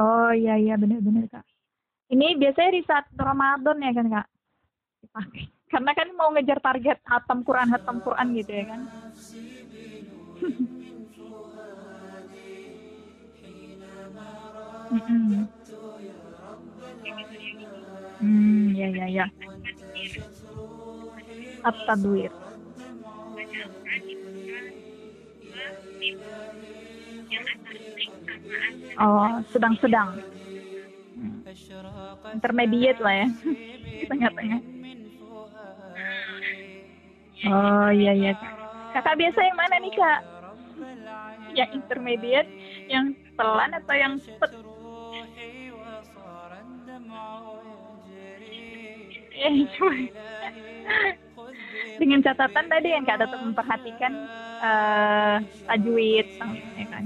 Oh 0.02 0.28
iya 0.40 0.52
iya 0.62 0.74
benar-benar 0.82 1.24
kak. 1.32 1.44
Ini 2.14 2.26
biasanya 2.42 2.70
di 2.78 2.82
saat 2.88 3.06
Ramadan 3.28 3.78
ya 3.86 3.92
kan 3.98 4.06
kak? 4.14 4.26
Karena 5.72 5.90
kan 5.98 6.08
mau 6.18 6.28
ngejar 6.34 6.58
target 6.66 6.98
hatam 7.12 7.38
Quran 7.48 7.68
hatam 7.74 7.96
Quran 8.06 8.28
gitu 8.38 8.52
ya 8.60 8.64
kan? 8.72 8.80
Mm-mm. 14.92 15.04
Hmm, 15.08 15.46
ya 19.02 19.08
ya. 19.10 19.26
At-tadwir. 21.62 22.30
Oh, 29.02 29.40
sedang-sedang. 29.50 30.20
Hmm. 31.18 31.42
Intermediate 32.34 33.00
lah 33.02 33.14
ya. 33.24 33.28
Tengah-tengah. 34.10 34.60
Oh, 37.42 37.88
iya 37.90 38.12
iya. 38.14 38.32
Kakak 38.94 39.18
biasa 39.18 39.38
yang 39.42 39.58
mana 39.58 39.74
nih, 39.82 39.92
Kak? 39.98 40.20
Yang 41.52 41.70
intermediate, 41.82 42.50
yang 42.86 43.16
pelan 43.34 43.74
atau 43.74 43.94
yang 43.98 44.14
cepet? 44.22 44.61
Dengan 52.00 52.22
catatan 52.22 52.66
tadi 52.70 52.88
yang 52.94 53.04
Kak 53.04 53.26
tetap 53.26 53.40
memperhatikan 53.42 54.12
eh 54.62 55.36
tajwid, 55.66 56.26
ya 56.78 56.86
kan? 56.86 57.04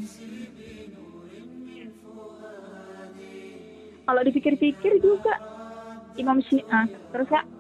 Kalau 4.07 4.23
dipikir-pikir 4.23 5.03
juga 5.03 5.35
Imam 6.21 6.39
Syiah, 6.45 6.87
terus 7.11 7.27
Kak? 7.27 7.56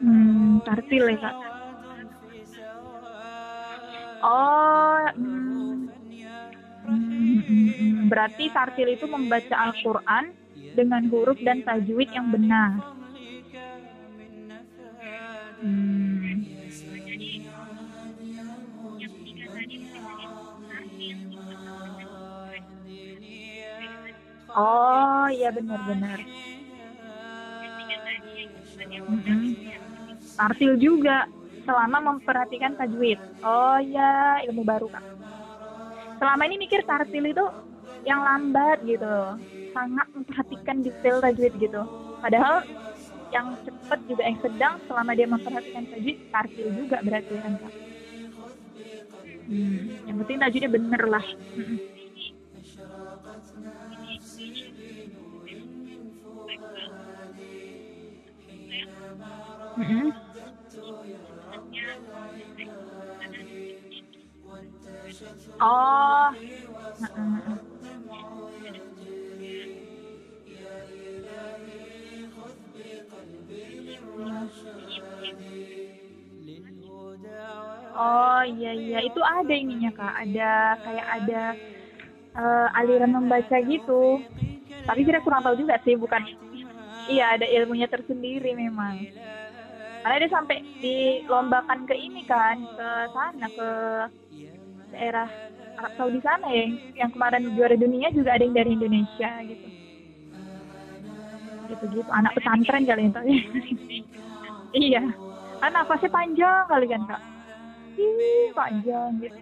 Hmm, 0.00 0.60
tartil 0.64 1.04
ya 1.10 1.16
kak. 1.22 1.34
Oh, 4.22 4.98
hmm. 5.16 5.88
Hmm, 6.86 7.40
hmm, 7.48 7.68
hmm. 7.78 7.94
berarti 8.10 8.44
tartil 8.54 8.88
itu 8.96 9.06
membaca 9.14 9.54
Al-Quran 9.66 10.24
dengan 10.78 11.02
huruf 11.12 11.38
dan 11.46 11.58
tajwid 11.66 12.08
yang 12.16 12.28
benar. 12.34 12.80
Hmm. 15.60 16.46
Oh, 24.62 25.26
iya 25.34 25.48
benar-benar. 25.56 26.18
Mm-mm. 29.08 29.35
Tartil 30.38 30.72
juga 30.86 31.16
selama 31.66 31.98
memperhatikan 32.14 32.72
tajwid. 32.78 33.18
Oh 33.44 33.78
ya, 33.94 34.40
ilmu 34.46 34.62
baru 34.70 34.86
kak. 34.94 35.04
Selama 36.18 36.42
ini 36.48 36.56
mikir 36.64 36.80
tartil 36.88 37.24
itu 37.32 37.44
yang 38.08 38.20
lambat 38.26 38.76
gitu, 38.90 39.06
sangat 39.74 40.06
memperhatikan 40.16 40.76
detail 40.86 41.16
tajwid 41.24 41.52
gitu. 41.64 41.80
Padahal 42.22 42.64
yang 43.34 43.46
cepat 43.64 43.98
juga 44.10 44.22
yang 44.28 44.38
sedang 44.44 44.74
selama 44.88 45.12
dia 45.18 45.28
memperhatikan 45.34 45.84
tajwid 45.90 46.16
tartil 46.32 46.68
juga 46.78 46.96
berarti 47.06 47.34
kan 47.44 47.52
kak. 47.62 47.72
Hmm, 49.46 50.02
yang 50.06 50.16
penting 50.20 50.38
tajwidnya 50.42 50.70
bener 50.76 51.02
lah. 51.12 51.24
Mm-mm. 59.78 60.12
Oh. 65.60 66.32
Oh 77.96 78.38
iya 78.52 78.68
iya 78.82 78.96
itu 79.06 79.20
ada 79.36 79.52
ininya 79.62 79.88
kak, 79.98 80.12
ada 80.22 80.42
kayak 80.84 81.06
ada 81.16 81.34
eh, 82.38 82.66
aliran 82.78 83.10
membaca 83.16 83.56
gitu. 83.70 83.92
Tapi 84.88 85.00
kita 85.08 85.18
kurang 85.24 85.42
tahu 85.44 85.56
juga 85.62 85.74
sih, 85.84 85.94
bukan? 86.02 86.22
Iya 87.10 87.24
ada 87.34 87.46
ilmunya 87.56 87.86
tersendiri 87.94 88.48
memang. 88.62 88.96
karena 90.02 90.16
dia 90.22 90.30
sampai 90.36 90.56
dilombakan 90.82 91.80
ke 91.88 91.94
ini 92.06 92.20
kan 92.30 92.56
ke 92.76 92.82
sana 93.14 93.46
ke 93.56 93.64
daerah 94.92 95.28
Arab 95.76 95.92
Saudi 95.98 96.20
sana 96.24 96.48
ya 96.50 96.66
yang 96.96 97.10
kemarin 97.12 97.52
juara 97.52 97.76
dunia 97.76 98.08
juga 98.14 98.36
ada 98.36 98.44
yang 98.46 98.56
dari 98.56 98.70
Indonesia 98.76 99.30
gitu. 99.44 99.68
Gitu 101.66 101.84
gitu 101.90 102.10
anak 102.14 102.32
pesantren 102.38 102.86
kali 102.86 103.10
itu 103.10 103.20
iya 104.86 105.02
kan 105.60 105.72
nafasnya 105.74 106.10
panjang 106.12 106.64
kali 106.70 106.86
kan 106.88 107.02
kak. 107.08 107.22
Ih, 107.96 108.52
panjang 108.56 109.10
gitu. 109.24 109.40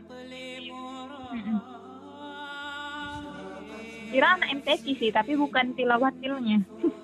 Kira 4.10 4.26
anak 4.38 4.48
MTQ 4.62 4.84
sih 5.00 5.10
tapi 5.10 5.34
bukan 5.34 5.74
tilawatilnya 5.74 6.62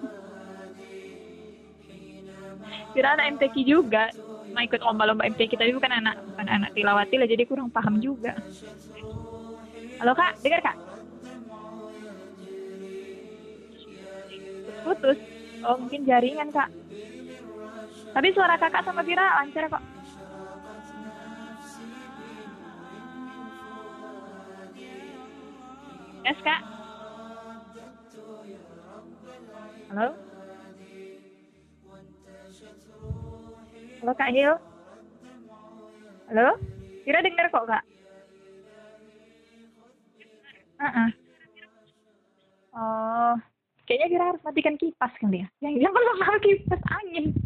kira 2.94 3.09
anak 3.18 3.26
MTQ 3.38 3.55
juga 3.66 4.14
mau 4.50 4.62
ikut 4.62 4.80
lomba-lomba 4.82 5.26
MTQ 5.30 5.52
tapi 5.54 5.72
bukan 5.74 5.92
anak 5.92 6.16
bukan 6.34 6.46
anak 6.46 6.70
tilawatil 6.74 7.22
jadi 7.26 7.44
kurang 7.46 7.70
paham 7.70 8.02
juga. 8.02 8.34
Halo 10.02 10.12
kak. 10.16 10.40
Dengar 10.42 10.60
kak? 10.64 10.76
Putus. 14.84 15.18
Oh 15.62 15.76
mungkin 15.76 16.08
jaringan 16.08 16.48
kak. 16.50 16.68
Tapi 18.10 18.28
suara 18.34 18.58
kakak 18.58 18.82
sama 18.82 19.06
Vira 19.06 19.38
lancar 19.38 19.68
kok. 19.70 19.84
Yes 26.24 26.40
kak. 26.42 26.60
Halo 29.90 30.29
halo 34.00 34.12
kak 34.16 34.30
Hil 34.34 34.54
halo 36.28 36.46
Vira 37.04 37.20
dengar 37.24 37.46
kok 37.52 37.66
kak 37.68 37.84
Uh-uh. 40.80 41.12
Oh, 42.72 43.36
kayaknya 43.84 44.06
Vira 44.08 44.24
harus 44.32 44.40
matikan 44.48 44.80
kipas 44.80 45.12
kali 45.20 45.44
ya. 45.44 45.48
Yang 45.60 45.92
kalau 45.92 46.12
mau 46.24 46.36
kipas 46.40 46.82
angin. 46.88 47.36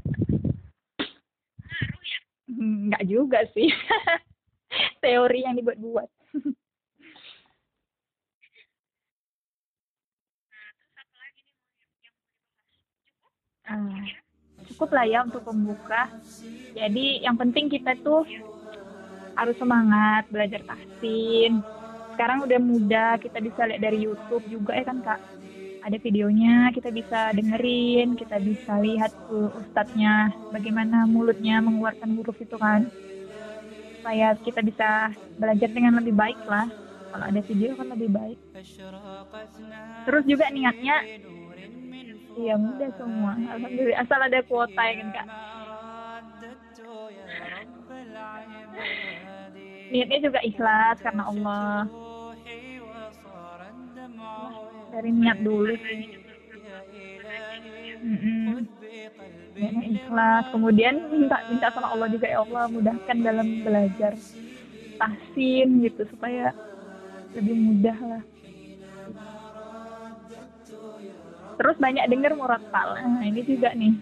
Hmm, 2.46 2.94
Nggak 2.94 3.02
juga 3.10 3.38
sih. 3.50 3.66
Teori 5.02 5.42
yang 5.42 5.58
dibuat-buat. 5.58 6.08
Ah, 13.64 14.23
cukup 14.74 14.90
lah 14.90 15.06
ya 15.06 15.22
untuk 15.22 15.46
pembuka. 15.46 16.10
Jadi 16.74 17.22
yang 17.22 17.38
penting 17.38 17.70
kita 17.70 17.94
tuh 18.02 18.26
harus 19.38 19.54
semangat 19.54 20.26
belajar 20.28 20.66
tahsin. 20.66 21.62
Sekarang 22.14 22.42
udah 22.42 22.60
mudah, 22.62 23.10
kita 23.22 23.38
bisa 23.38 23.66
lihat 23.66 23.82
dari 23.82 24.06
YouTube 24.06 24.42
juga 24.50 24.74
ya 24.74 24.84
kan 24.86 24.98
kak. 25.02 25.22
Ada 25.84 26.00
videonya, 26.00 26.72
kita 26.72 26.88
bisa 26.90 27.30
dengerin, 27.36 28.16
kita 28.16 28.40
bisa 28.40 28.80
lihat 28.80 29.12
ustadznya 29.30 30.32
bagaimana 30.48 31.04
mulutnya 31.04 31.60
mengeluarkan 31.62 32.18
huruf 32.18 32.38
itu 32.40 32.56
kan. 32.58 32.90
Supaya 34.00 34.34
kita 34.42 34.60
bisa 34.64 35.14
belajar 35.38 35.68
dengan 35.70 36.00
lebih 36.02 36.14
baik 36.16 36.40
lah. 36.50 36.66
Kalau 37.14 37.30
ada 37.30 37.40
video 37.46 37.78
kan 37.78 37.86
lebih 37.94 38.10
baik. 38.10 38.38
Terus 40.02 40.24
juga 40.26 40.50
niatnya, 40.50 40.96
iya 42.34 42.54
mudah 42.58 42.90
semua. 42.98 43.32
Alhamdulillah, 43.38 43.98
asal 44.02 44.18
ada 44.20 44.40
kuota 44.46 44.82
ya 44.82 44.94
kan 45.00 45.08
kak. 45.14 45.26
Niatnya 49.94 50.18
juga 50.26 50.40
ikhlas 50.42 50.98
karena 50.98 51.22
Allah. 51.30 51.86
Dari 54.94 55.10
niat 55.10 55.38
dulu. 55.42 55.74
Mm-mm. 58.04 58.66
Niatnya 59.54 59.86
ikhlas. 59.94 60.44
Kemudian 60.50 60.94
minta 61.14 61.38
minta 61.46 61.68
sama 61.70 61.94
Allah 61.94 62.08
juga 62.10 62.26
ya 62.26 62.42
Allah 62.42 62.66
mudahkan 62.66 63.16
dalam 63.22 63.62
belajar 63.62 64.18
tahsin 64.98 65.68
gitu 65.82 66.02
supaya 66.10 66.50
lebih 67.34 67.54
mudah 67.54 67.98
lah. 68.02 68.22
Terus 71.58 71.76
banyak 71.84 72.04
denger 72.12 72.32
murattal. 72.40 72.88
Nah, 72.98 73.24
ini 73.30 73.40
juga 73.50 73.68
nih. 73.80 73.92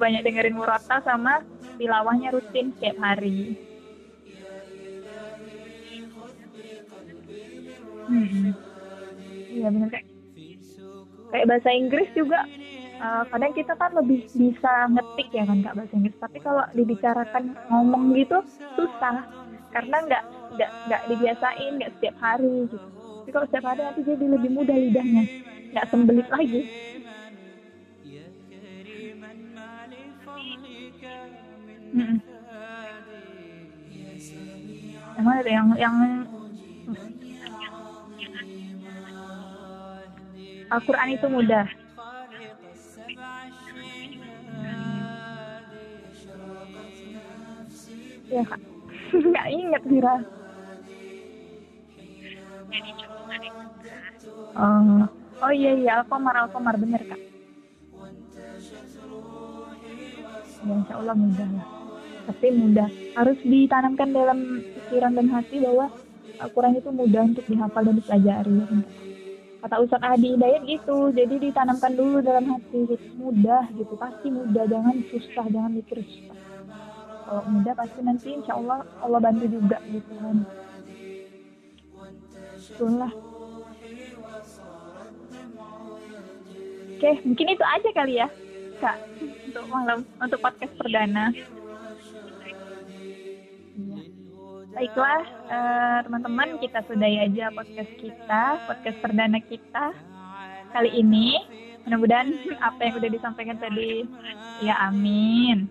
Banyak 0.00 0.22
dengerin 0.26 0.56
murattal 0.58 1.00
sama 1.08 1.32
tilawahnya 1.78 2.28
rutin 2.34 2.66
setiap 2.74 2.96
hari. 3.04 3.54
Hmm. 8.06 8.52
Iya 9.52 9.66
benar 9.74 9.88
kayak 9.92 10.06
kayak 11.30 11.46
bahasa 11.50 11.70
Inggris 11.80 12.08
juga 12.18 12.38
eh, 13.02 13.22
kadang 13.30 13.52
kita 13.58 13.72
kan 13.80 13.90
lebih 13.98 14.20
bisa 14.42 14.70
ngetik 14.92 15.28
ya 15.38 15.42
kan 15.48 15.58
kak 15.64 15.74
bahasa 15.78 15.94
Inggris 15.98 16.16
tapi 16.24 16.38
kalau 16.46 16.64
dibicarakan 16.78 17.44
ngomong 17.70 18.04
gitu 18.18 18.36
susah 18.76 19.16
karena 19.74 19.96
nggak 20.06 20.22
nggak 20.54 20.70
nggak 20.86 21.02
dibiasain 21.10 21.70
nggak 21.78 21.92
setiap 21.96 22.16
hari 22.24 22.68
gitu 22.72 22.88
tapi 23.28 23.36
kalau 23.36 23.48
setiap 23.52 23.68
hari 23.68 23.84
nanti 23.84 24.00
jadi 24.08 24.24
lebih 24.24 24.50
mudah 24.56 24.72
lidahnya. 24.72 25.24
Nggak 25.68 25.86
sembelit 25.92 26.28
lagi. 26.32 26.64
Yang 35.12 35.24
mana 35.28 35.40
tuh? 35.44 35.52
yang 35.52 35.68
yang 35.76 35.96
Al-Quran 40.72 41.08
itu 41.12 41.26
mudah. 41.28 41.66
Ya 48.32 48.40
kak. 48.48 48.60
Nggak 49.28 49.46
inget 49.52 49.82
Vira 49.84 50.37
oh 54.58 55.06
oh 55.42 55.52
iya 55.54 55.72
iya 55.78 55.90
Alkomar 56.02 56.34
Alkomar 56.34 56.74
bener 56.76 57.02
kak. 57.06 57.20
Ya 60.58 60.74
insya 60.74 60.94
Allah 60.98 61.14
mudah 61.14 61.48
lah. 61.54 61.66
Tapi 62.28 62.46
mudah. 62.52 62.88
Harus 63.14 63.38
ditanamkan 63.46 64.10
dalam 64.12 64.60
pikiran 64.60 65.14
dan 65.14 65.26
hati 65.30 65.62
bahwa 65.62 65.86
Al-Quran 66.38 66.78
itu 66.78 66.90
mudah 66.92 67.22
untuk 67.24 67.44
dihafal 67.46 67.82
dan 67.86 67.94
dipelajari. 67.98 68.58
Kata 69.58 69.74
Ustaz 69.82 70.02
Adi 70.06 70.38
Hidayat 70.38 70.62
gitu 70.70 71.10
jadi 71.10 71.34
ditanamkan 71.34 71.98
dulu 71.98 72.22
dalam 72.22 72.46
hati 72.46 72.78
gitu. 72.86 73.06
mudah 73.18 73.66
gitu. 73.74 73.94
Pasti 73.98 74.28
mudah 74.30 74.64
jangan 74.70 74.96
susah 75.10 75.46
jangan 75.50 75.72
mikir 75.74 75.98
susah. 75.98 76.38
Kalau 77.28 77.42
mudah 77.50 77.74
pasti 77.74 78.00
nanti 78.00 78.28
insya 78.38 78.54
Allah 78.54 78.86
Allah 79.02 79.18
bantu 79.18 79.46
juga 79.50 79.78
gitu 79.90 80.12
kan. 80.20 80.36
Itulah 82.58 83.12
oke 86.98 87.10
mungkin 87.22 87.54
itu 87.54 87.64
aja 87.64 87.88
kali 87.94 88.18
ya 88.18 88.28
kak 88.82 88.98
untuk 89.46 89.64
malam 89.70 90.02
untuk 90.18 90.38
podcast 90.42 90.74
perdana. 90.74 91.30
Baiklah, 94.68 95.22
eh, 95.50 95.98
teman-teman, 96.06 96.58
kita 96.62 96.86
sudahi 96.86 97.18
aja 97.18 97.50
podcast 97.50 97.90
kita, 97.98 98.42
podcast 98.62 98.98
perdana 99.02 99.38
kita 99.42 99.90
kali 100.70 100.90
ini. 100.94 101.34
Mudah-mudahan 101.82 102.30
apa 102.62 102.80
yang 102.86 102.94
udah 103.00 103.10
disampaikan 103.10 103.58
tadi, 103.58 104.06
ya 104.62 104.78
amin. 104.86 105.66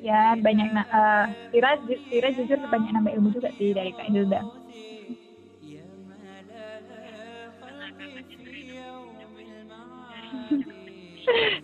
Ya 0.00 0.36
banyak, 0.36 0.68
na- 0.72 0.88
eh, 0.88 1.24
Tira, 1.52 1.80
Tira 2.08 2.28
jujur 2.36 2.58
banyak 2.68 2.90
nambah 2.92 3.12
ilmu 3.16 3.32
juga 3.32 3.48
sih 3.56 3.72
dari 3.72 3.96
Kak 3.96 4.08
Hilda. 4.12 4.44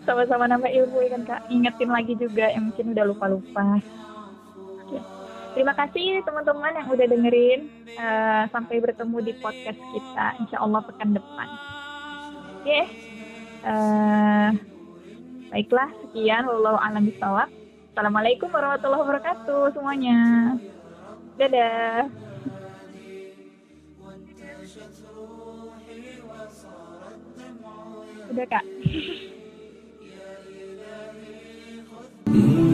Sama-sama 0.07 0.47
nambah 0.47 0.71
ilmu 0.71 0.97
ya 1.03 1.09
kan 1.17 1.23
Kak. 1.27 1.41
Ingetin 1.51 1.91
lagi 1.91 2.13
juga 2.15 2.51
yang 2.51 2.71
mungkin 2.71 2.95
udah 2.95 3.05
lupa-lupa. 3.07 3.79
Terima 5.57 5.73
kasih 5.73 6.21
teman-teman 6.21 6.69
yang 6.69 6.87
udah 6.93 7.05
dengerin. 7.09 7.65
Eh, 7.97 8.43
sampai 8.53 8.77
bertemu 8.77 9.17
di 9.25 9.33
podcast 9.41 9.81
kita, 9.89 10.37
insya 10.37 10.61
Allah 10.61 10.85
pekan 10.85 11.17
depan. 11.17 11.49
Oke. 12.61 12.85
Eh, 13.65 14.49
baiklah, 15.49 15.89
sekian. 16.05 16.45
Assalamualaikum 16.45 18.53
warahmatullahi 18.53 19.01
wabarakatuh 19.01 19.73
semuanya. 19.73 20.17
Dadah. 21.41 22.26
Udah 28.37 28.45
kak. 28.53 28.65
Mm-hmm. 32.29 32.66